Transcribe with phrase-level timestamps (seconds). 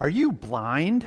[0.00, 1.06] Are you blind?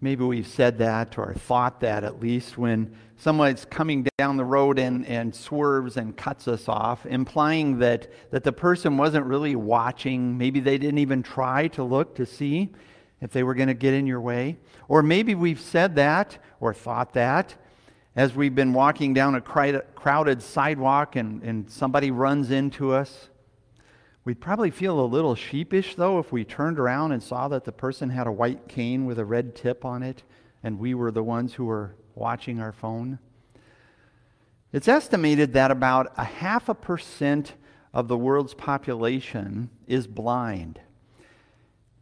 [0.00, 4.78] Maybe we've said that or thought that at least when someone's coming down the road
[4.78, 10.38] and, and swerves and cuts us off, implying that, that the person wasn't really watching.
[10.38, 12.70] Maybe they didn't even try to look to see
[13.20, 14.56] if they were going to get in your way.
[14.88, 17.56] Or maybe we've said that or thought that
[18.14, 23.29] as we've been walking down a crowded sidewalk and, and somebody runs into us.
[24.24, 27.72] We'd probably feel a little sheepish, though, if we turned around and saw that the
[27.72, 30.22] person had a white cane with a red tip on it
[30.62, 33.18] and we were the ones who were watching our phone.
[34.72, 37.54] It's estimated that about a half a percent
[37.92, 40.80] of the world's population is blind.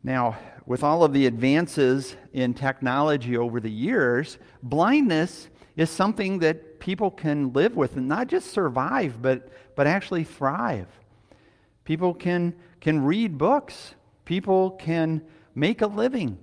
[0.02, 6.78] Now, with all of the advances in technology over the years, blindness is something that
[6.78, 10.88] people can live with and not just survive, but, but actually thrive.
[11.88, 13.94] People can, can read books.
[14.26, 15.22] People can
[15.54, 16.36] make a living.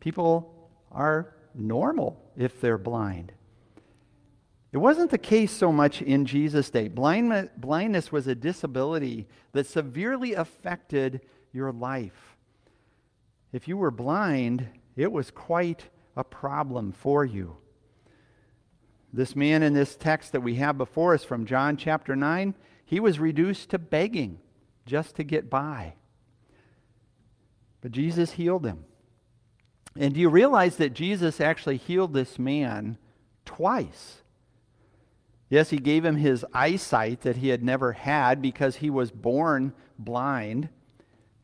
[0.00, 3.30] People are normal if they're blind.
[4.72, 6.88] It wasn't the case so much in Jesus' day.
[6.88, 11.20] Blind, blindness was a disability that severely affected
[11.52, 12.36] your life.
[13.52, 14.66] If you were blind,
[14.96, 15.84] it was quite
[16.16, 17.58] a problem for you.
[19.12, 22.98] This man in this text that we have before us from John chapter 9, he
[22.98, 24.40] was reduced to begging
[24.90, 25.94] just to get by.
[27.80, 28.84] But Jesus healed him.
[29.96, 32.98] And do you realize that Jesus actually healed this man
[33.44, 34.22] twice?
[35.48, 39.72] Yes, he gave him his eyesight that he had never had because he was born
[39.96, 40.68] blind.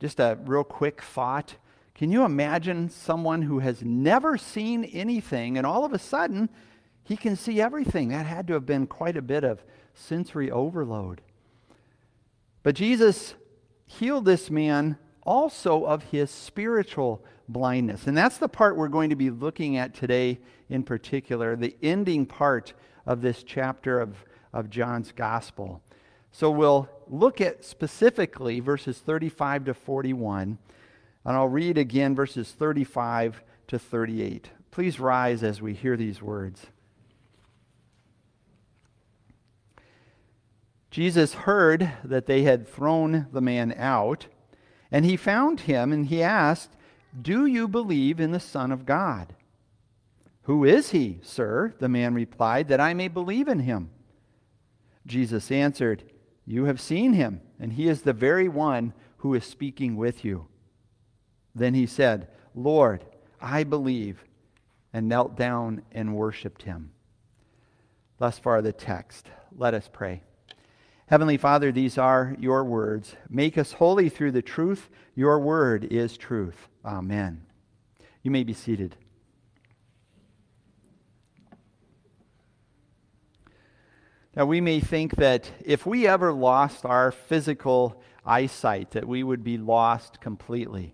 [0.00, 1.55] Just a real quick thought.
[1.94, 6.48] Can you imagine someone who has never seen anything and all of a sudden
[7.05, 8.08] he can see everything?
[8.08, 9.62] That had to have been quite a bit of
[9.94, 11.22] sensory overload.
[12.67, 13.36] But Jesus
[13.84, 18.09] healed this man also of his spiritual blindness.
[18.09, 22.27] And that's the part we're going to be looking at today in particular, the ending
[22.27, 22.72] part
[23.06, 24.16] of this chapter of,
[24.53, 25.81] of John's gospel.
[26.32, 30.59] So we'll look at specifically verses 35 to 41,
[31.25, 34.50] and I'll read again verses 35 to 38.
[34.72, 36.66] Please rise as we hear these words.
[40.96, 44.28] Jesus heard that they had thrown the man out,
[44.90, 46.70] and he found him and he asked,
[47.20, 49.34] Do you believe in the Son of God?
[50.44, 51.74] Who is he, sir?
[51.80, 53.90] The man replied, that I may believe in him.
[55.04, 56.02] Jesus answered,
[56.46, 60.46] You have seen him, and he is the very one who is speaking with you.
[61.54, 63.04] Then he said, Lord,
[63.38, 64.24] I believe,
[64.94, 66.92] and knelt down and worshiped him.
[68.16, 69.28] Thus far, the text.
[69.54, 70.22] Let us pray.
[71.09, 73.15] Heavenly Father, these are your words.
[73.31, 74.91] Make us holy through the truth.
[75.15, 76.67] Your word is truth.
[76.84, 77.43] Amen.
[78.25, 78.97] You may be seated.
[84.34, 89.44] Now, we may think that if we ever lost our physical eyesight, that we would
[89.44, 90.93] be lost completely.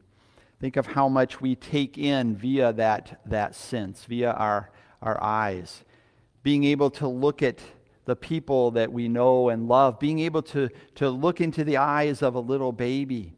[0.61, 5.85] Think of how much we take in via that, that sense, via our, our eyes.
[6.43, 7.61] Being able to look at
[8.05, 12.23] the people that we know and love, being able to, to look into the eyes
[12.23, 13.35] of a little baby,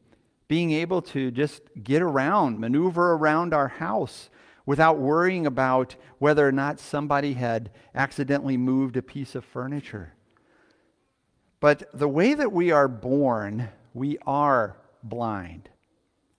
[0.48, 4.30] being able to just get around, maneuver around our house
[4.66, 10.14] without worrying about whether or not somebody had accidentally moved a piece of furniture.
[11.60, 15.68] But the way that we are born, we are blind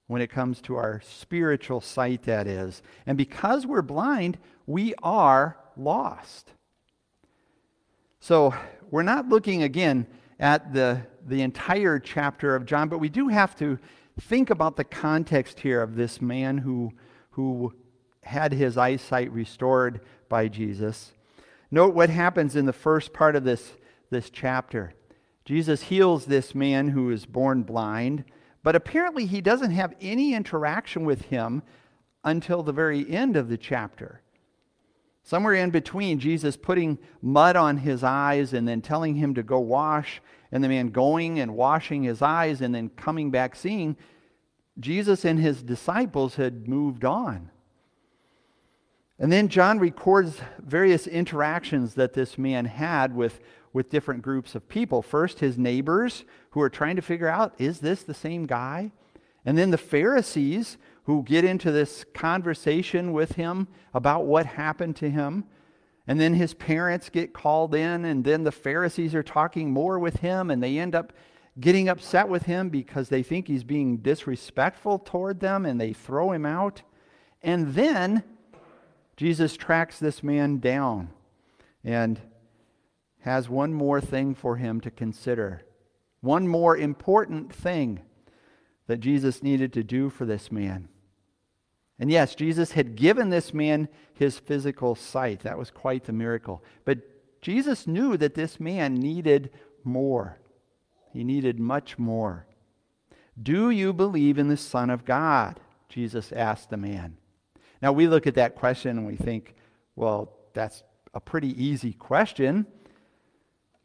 [0.07, 2.81] when it comes to our spiritual sight, that is.
[3.05, 4.37] And because we're blind,
[4.67, 6.51] we are lost.
[8.25, 8.55] So
[8.89, 10.07] we're not looking again
[10.39, 13.77] at the, the entire chapter of John, but we do have to
[14.19, 16.91] think about the context here of this man who,
[17.29, 17.75] who
[18.23, 21.13] had his eyesight restored by Jesus.
[21.69, 23.73] Note what happens in the first part of this,
[24.09, 24.95] this chapter.
[25.45, 28.23] Jesus heals this man who is born blind,
[28.63, 31.61] but apparently he doesn't have any interaction with him
[32.23, 34.23] until the very end of the chapter.
[35.25, 39.59] Somewhere in between, Jesus putting mud on his eyes and then telling him to go
[39.59, 43.97] wash, and the man going and washing his eyes and then coming back seeing,
[44.79, 47.49] Jesus and his disciples had moved on.
[49.17, 53.39] And then John records various interactions that this man had with,
[53.73, 55.01] with different groups of people.
[55.01, 58.91] First, his neighbors who are trying to figure out is this the same guy?
[59.43, 65.09] And then the Pharisees who get into this conversation with him about what happened to
[65.09, 65.46] him.
[66.07, 70.17] And then his parents get called in, and then the Pharisees are talking more with
[70.17, 71.13] him, and they end up
[71.59, 76.31] getting upset with him because they think he's being disrespectful toward them and they throw
[76.31, 76.81] him out.
[77.41, 78.23] And then
[79.16, 81.09] Jesus tracks this man down
[81.84, 82.19] and
[83.22, 85.61] has one more thing for him to consider.
[86.19, 88.02] One more important thing
[88.87, 90.90] that Jesus needed to do for this man.
[91.99, 95.41] And yes, Jesus had given this man his physical sight.
[95.41, 96.63] That was quite the miracle.
[96.83, 96.99] But
[97.41, 99.51] Jesus knew that this man needed
[99.83, 100.39] more.
[101.13, 102.45] He needed much more.
[103.41, 105.59] Do you believe in the Son of God?
[105.89, 107.17] Jesus asked the man.
[107.81, 109.55] Now, we look at that question and we think,
[109.95, 110.83] well, that's
[111.13, 112.65] a pretty easy question.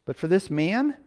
[0.05, 0.97] But for this man,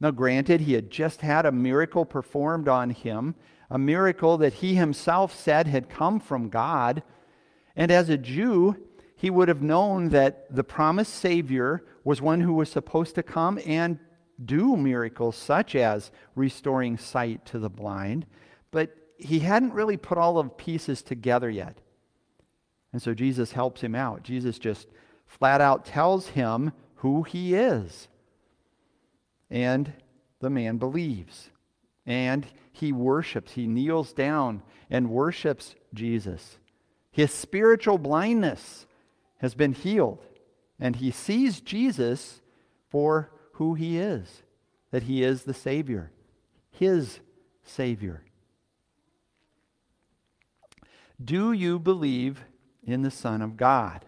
[0.00, 3.34] now granted, he had just had a miracle performed on him,
[3.70, 7.02] a miracle that he himself said had come from God.
[7.74, 8.76] And as a Jew,
[9.16, 13.58] he would have known that the promised Savior was one who was supposed to come
[13.66, 13.98] and
[14.44, 18.26] do miracles such as restoring sight to the blind,
[18.70, 21.78] but he hadn't really put all of pieces together yet.
[22.92, 24.22] And so Jesus helps him out.
[24.22, 24.88] Jesus just
[25.26, 28.08] flat out tells him who he is.
[29.50, 29.92] And
[30.40, 31.50] the man believes.
[32.04, 33.52] And he worships.
[33.52, 36.58] He kneels down and worships Jesus.
[37.10, 38.86] His spiritual blindness
[39.38, 40.24] has been healed.
[40.78, 42.40] And he sees Jesus
[42.88, 44.42] for who he is
[44.90, 46.10] that he is the Savior,
[46.70, 47.20] his
[47.64, 48.22] Savior.
[51.22, 52.44] Do you believe
[52.84, 54.04] in the Son of God?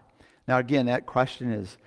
[0.47, 1.77] Now, again, that question is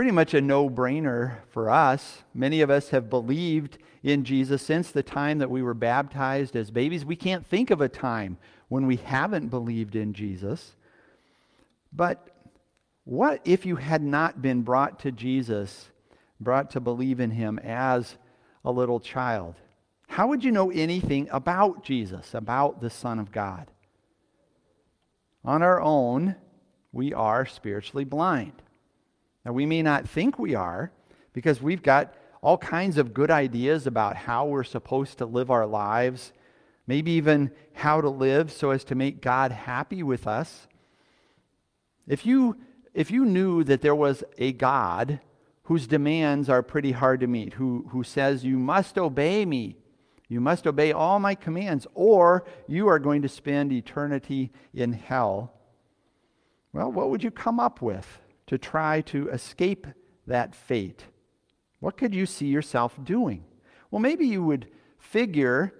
[0.00, 2.22] pretty much a no brainer for us.
[2.32, 6.70] Many of us have believed in Jesus since the time that we were baptized as
[6.70, 7.04] babies.
[7.04, 8.38] We can't think of a time
[8.68, 10.74] when we haven't believed in Jesus.
[11.92, 12.34] But
[13.04, 15.90] what if you had not been brought to Jesus
[16.40, 18.16] brought to believe in him as
[18.64, 19.56] a little child,
[20.08, 23.70] how would you know anything about Jesus, about the Son of God?
[25.44, 26.36] On our own,
[26.90, 28.62] we are spiritually blind.
[29.44, 30.92] Now, we may not think we are
[31.32, 35.66] because we've got all kinds of good ideas about how we're supposed to live our
[35.66, 36.32] lives,
[36.86, 40.66] maybe even how to live so as to make God happy with us.
[42.06, 42.56] If you,
[42.94, 45.20] if you knew that there was a God
[45.64, 49.76] whose demands are pretty hard to meet, who, who says, You must obey me.
[50.28, 55.52] You must obey all my commands, or you are going to spend eternity in hell.
[56.72, 59.86] Well, what would you come up with to try to escape
[60.26, 61.04] that fate?
[61.78, 63.44] What could you see yourself doing?
[63.92, 64.66] Well, maybe you would
[64.98, 65.72] figure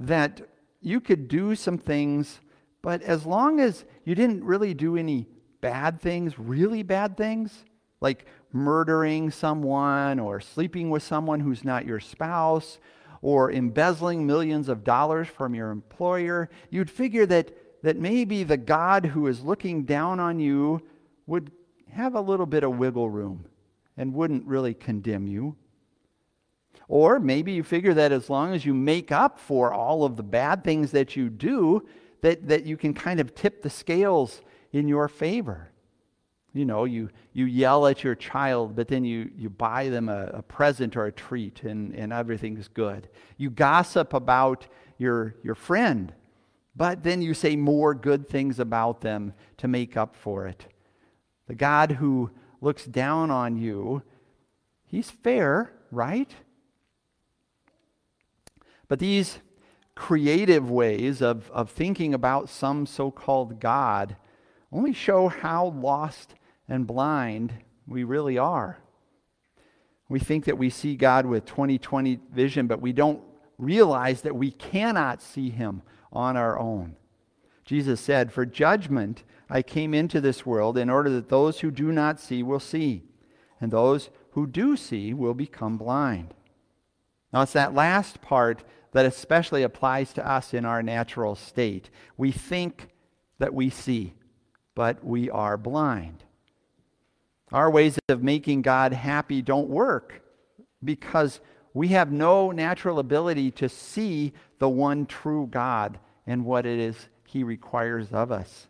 [0.00, 0.40] that
[0.80, 2.40] you could do some things,
[2.82, 5.28] but as long as you didn't really do any
[5.60, 7.64] bad things, really bad things,
[8.00, 12.80] like murdering someone or sleeping with someone who's not your spouse
[13.22, 17.52] or embezzling millions of dollars from your employer, you'd figure that,
[17.84, 20.82] that maybe the God who is looking down on you
[21.28, 21.52] would
[21.96, 23.46] have a little bit of wiggle room
[23.96, 25.56] and wouldn't really condemn you.
[26.88, 30.22] Or maybe you figure that as long as you make up for all of the
[30.22, 31.86] bad things that you do,
[32.20, 34.40] that, that you can kind of tip the scales
[34.72, 35.72] in your favor
[36.56, 40.30] you know, you, you yell at your child, but then you, you buy them a,
[40.32, 43.10] a present or a treat and, and everything's good.
[43.36, 44.66] You gossip about
[44.96, 46.14] your, your friend,
[46.74, 50.66] but then you say more good things about them to make up for it.
[51.46, 54.02] The God who looks down on you,
[54.84, 56.30] he's fair, right?
[58.88, 59.38] But these
[59.94, 64.16] creative ways of, of thinking about some so called God
[64.72, 66.34] only show how lost
[66.68, 67.54] and blind
[67.86, 68.78] we really are.
[70.08, 73.20] We think that we see God with 2020 vision, but we don't
[73.58, 76.96] realize that we cannot see him on our own.
[77.66, 81.92] Jesus said, For judgment I came into this world in order that those who do
[81.92, 83.02] not see will see,
[83.60, 86.32] and those who do see will become blind.
[87.32, 91.90] Now, it's that last part that especially applies to us in our natural state.
[92.16, 92.88] We think
[93.38, 94.14] that we see,
[94.74, 96.24] but we are blind.
[97.52, 100.22] Our ways of making God happy don't work
[100.82, 101.40] because
[101.74, 107.08] we have no natural ability to see the one true God and what it is
[107.36, 108.66] he requires of us.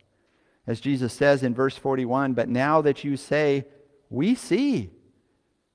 [0.67, 3.65] As Jesus says in verse 41, but now that you say,
[4.09, 4.89] we see,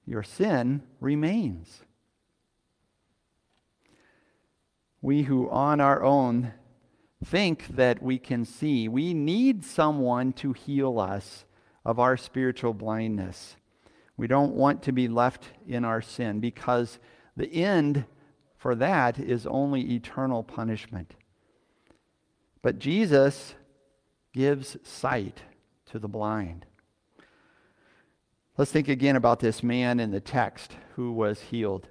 [0.04, 1.80] your sin remains.
[5.00, 6.52] We who on our own
[7.25, 11.46] think that we can see, we need someone to heal us
[11.87, 13.56] of our spiritual blindness.
[14.18, 16.99] We don't want to be left in our sin because
[17.38, 18.04] the end
[18.58, 21.14] for that is only eternal punishment.
[22.62, 23.54] But Jesus
[24.33, 25.42] gives sight
[25.87, 26.64] to the blind.
[28.57, 31.88] Let's think again about this man in the text who was healed.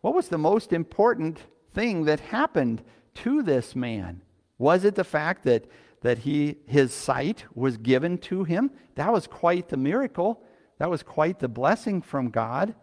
[0.00, 1.40] What was the most important
[1.72, 2.82] thing that happened
[3.16, 4.22] to this man?
[4.58, 5.64] Was it the fact that,
[6.02, 8.70] that he, his sight was given to him?
[8.94, 10.42] That was quite the miracle.
[10.78, 12.74] That was quite the blessing from God.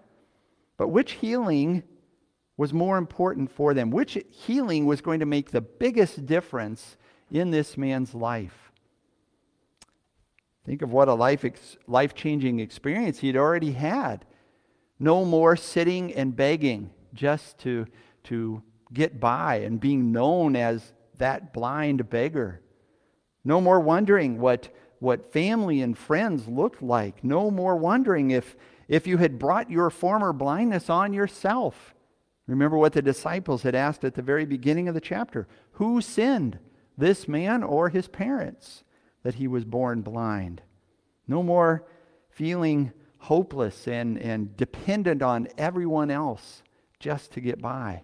[0.78, 1.84] But which healing
[2.60, 3.90] was more important for them?
[3.90, 6.98] Which healing was going to make the biggest difference
[7.32, 8.74] in this man's life?
[10.66, 14.26] Think of what a life, ex- life-changing experience he'd already had.
[15.00, 17.86] No more sitting and begging just to,
[18.26, 18.62] to
[18.92, 22.60] get by and being known as that blind beggar.
[23.46, 24.68] No more wondering what,
[25.00, 27.24] what family and friends looked like.
[27.24, 28.58] No more wondering if,
[28.90, 31.96] if you had brought your former blindness on yourself.
[32.50, 36.58] Remember what the disciples had asked at the very beginning of the chapter Who sinned,
[36.98, 38.84] this man or his parents,
[39.22, 40.64] that he was born blind?
[41.28, 41.86] No more
[42.32, 46.64] feeling hopeless and, and dependent on everyone else
[47.00, 48.02] just to get by.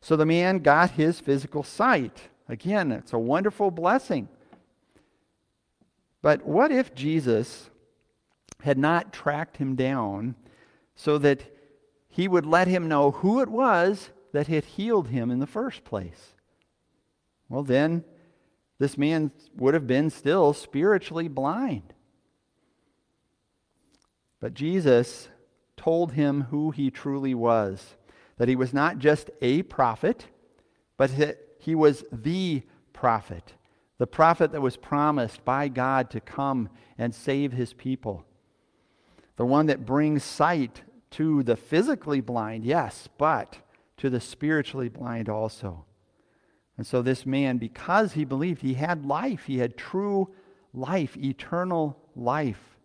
[0.00, 2.28] So the man got his physical sight.
[2.48, 4.28] Again, it's a wonderful blessing.
[6.22, 7.70] But what if Jesus
[8.62, 10.34] had not tracked him down
[10.96, 11.51] so that
[12.12, 15.82] he would let him know who it was that had healed him in the first
[15.82, 16.34] place?
[17.48, 18.04] Well, then
[18.78, 21.94] this man would have been still spiritually blind.
[24.40, 25.30] But Jesus
[25.76, 27.96] told him who he truly was
[28.36, 30.26] that he was not just a prophet,
[30.98, 33.54] but that he was the prophet,
[33.98, 38.26] the prophet that was promised by God to come and save his people,
[39.36, 43.58] the one that brings sight to the physically blind, yes, but
[43.98, 45.84] to the spiritually blind also.
[46.76, 50.30] And so, this man, because he believed he had life, he had true
[50.72, 52.76] life, eternal life.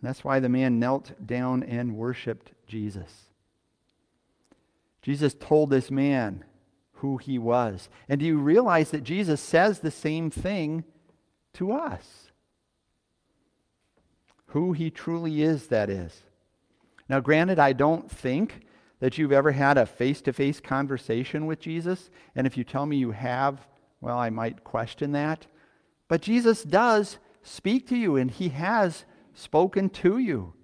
[0.00, 3.32] And that's why the man knelt down and worshiped Jesus.
[5.00, 6.44] Jesus told this man
[6.96, 7.88] who he was.
[8.08, 10.84] And do you realize that Jesus says the same thing
[11.54, 12.30] to us?
[14.46, 16.22] Who he truly is, that is.
[17.12, 18.62] Now, granted, I don't think
[19.00, 22.08] that you've ever had a face to face conversation with Jesus.
[22.34, 23.68] And if you tell me you have,
[24.00, 25.46] well, I might question that.
[26.08, 29.04] But Jesus does speak to you, and he has
[29.34, 30.54] spoken to you.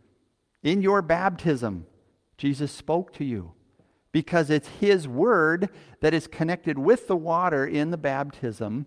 [0.63, 1.87] In your baptism,
[2.39, 3.53] Jesus spoke to you
[4.11, 5.69] because it's his word
[6.01, 8.87] that is connected with the water in the baptism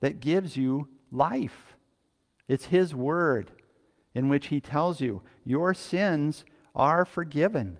[0.00, 1.76] that gives you life.
[2.48, 3.50] It's his word
[4.14, 7.78] in which he tells you, Your sins are forgiven.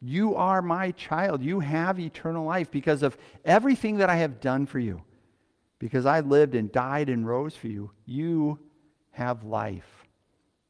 [0.00, 1.42] You are my child.
[1.42, 5.02] You have eternal life because of everything that I have done for you.
[5.78, 7.90] Because I lived and died and rose for you.
[8.04, 8.58] You
[9.12, 10.06] have life.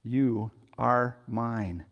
[0.03, 1.85] You are mine.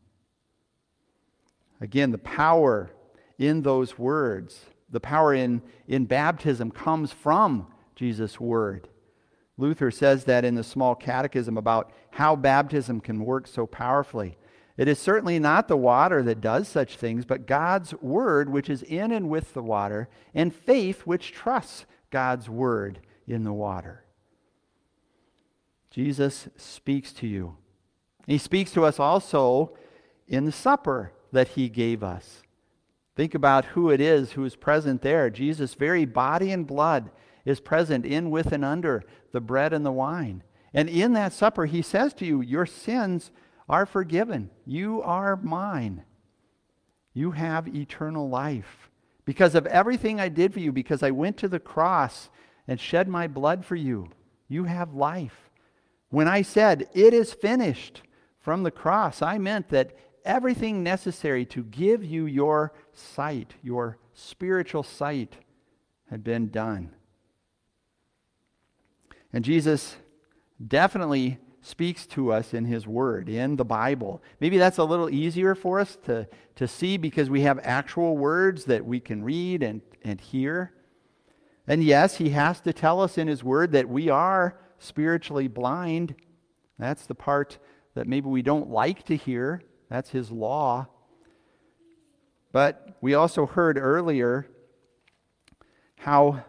[1.81, 2.91] Again, the power
[3.39, 8.89] in those words, the power in, in baptism comes from Jesus' word.
[9.57, 14.37] Luther says that in the small catechism about how baptism can work so powerfully.
[14.77, 18.83] It is certainly not the water that does such things, but God's word, which is
[18.83, 24.05] in and with the water, and faith, which trusts God's word in the water.
[25.91, 27.57] Jesus speaks to you.
[28.27, 29.77] He speaks to us also
[30.27, 32.43] in the supper that he gave us.
[33.15, 35.31] Think about who it is who is present there.
[35.31, 37.11] Jesus' very body and blood
[37.45, 40.43] is present in, with, and under the bread and the wine.
[40.73, 43.31] And in that supper, he says to you, Your sins
[43.69, 44.51] are forgiven.
[44.67, 46.05] You are mine.
[47.13, 48.91] You have eternal life.
[49.25, 52.29] Because of everything I did for you, because I went to the cross
[52.69, 54.11] and shed my blood for you,
[54.49, 55.51] you have life.
[56.11, 58.03] When I said, It is finished
[58.41, 64.83] from the cross, I meant that everything necessary to give you your sight, your spiritual
[64.83, 65.37] sight,
[66.11, 66.91] had been done.
[69.33, 69.97] And Jesus
[70.67, 74.23] definitely speaks to us in His Word, in the Bible.
[74.39, 78.67] Maybe that's a little easier for us to, to see because we have actual words
[78.67, 80.75] that we can read and, and hear.
[81.67, 86.15] And yes, He has to tell us in His Word that we are spiritually blind.
[86.79, 87.57] That's the part
[87.95, 89.63] that maybe we don't like to hear.
[89.89, 90.89] That's His law.
[92.53, 94.47] But we also heard earlier
[95.97, 96.45] how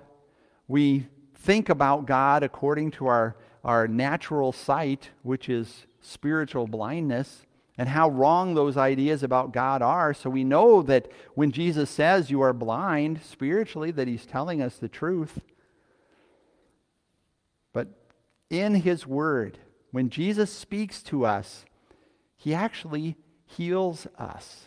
[0.68, 7.46] we think about God according to our our natural sight, which is spiritual blindness,
[7.78, 10.14] and how wrong those ideas about God are.
[10.14, 14.78] So we know that when Jesus says you are blind spiritually, that he's telling us
[14.78, 15.42] the truth.
[17.74, 17.88] But
[18.50, 19.58] in his word,
[19.92, 21.66] when Jesus speaks to us,
[22.38, 23.18] he actually
[23.48, 24.66] heals us.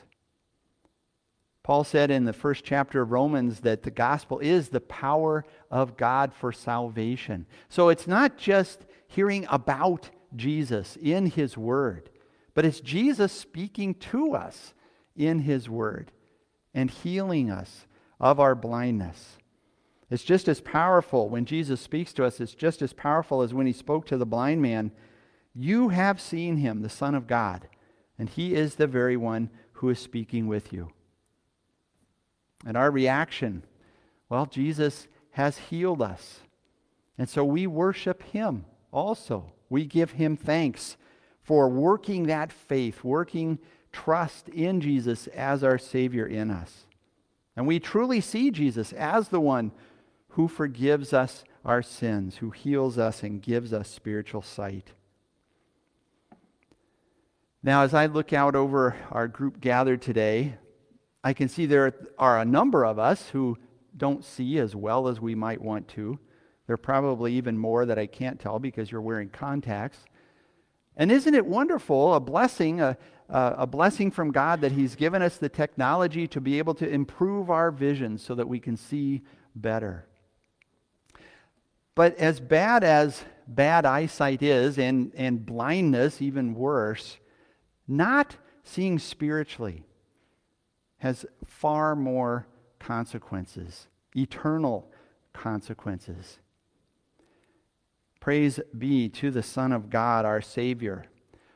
[1.62, 5.96] Paul said in the first chapter of Romans that the gospel is the power of
[5.96, 7.46] God for salvation.
[7.68, 12.10] So it's not just hearing about Jesus in his word,
[12.54, 14.74] but it's Jesus speaking to us
[15.16, 16.12] in his word
[16.74, 17.86] and healing us
[18.20, 19.38] of our blindness.
[20.10, 23.66] It's just as powerful when Jesus speaks to us, it's just as powerful as when
[23.66, 24.92] he spoke to the blind man.
[25.54, 27.68] You have seen him, the Son of God,
[28.18, 30.90] and he is the very one who is speaking with you.
[32.66, 33.64] And our reaction,
[34.28, 36.40] well, Jesus has healed us.
[37.16, 39.52] And so we worship him also.
[39.70, 40.96] We give him thanks
[41.42, 43.58] for working that faith, working
[43.92, 46.86] trust in Jesus as our Savior in us.
[47.56, 49.72] And we truly see Jesus as the one
[50.30, 54.92] who forgives us our sins, who heals us and gives us spiritual sight.
[57.62, 60.54] Now, as I look out over our group gathered today,
[61.24, 63.58] I can see there are a number of us who
[63.96, 66.18] don't see as well as we might want to.
[66.68, 70.04] There are probably even more that I can't tell because you're wearing contacts.
[70.98, 72.98] And isn't it wonderful, a blessing, a,
[73.30, 77.48] a blessing from God that He's given us the technology to be able to improve
[77.48, 79.22] our vision so that we can see
[79.56, 80.04] better?
[81.94, 87.16] But as bad as bad eyesight is, and, and blindness even worse,
[87.86, 89.84] not seeing spiritually
[90.98, 92.46] has far more
[92.78, 94.90] consequences, eternal
[95.32, 96.40] consequences.
[98.28, 101.06] Praise be to the Son of God, our Savior,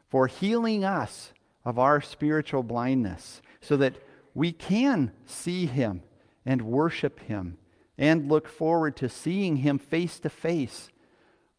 [0.09, 1.35] for healing us
[1.67, 3.97] of our spiritual blindness so that
[4.33, 6.02] we can see Him
[6.47, 7.59] and worship Him
[7.99, 10.88] and look forward to seeing him face to face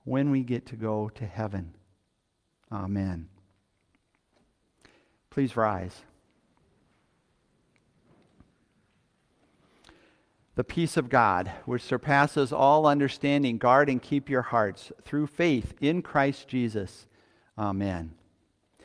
[0.03, 1.75] when we get to go to heaven.
[2.71, 3.29] Amen.
[5.29, 6.01] Please rise.
[10.55, 15.73] The peace of God, which surpasses all understanding, guard and keep your hearts through faith
[15.81, 17.07] in Christ Jesus.
[17.57, 18.13] Amen.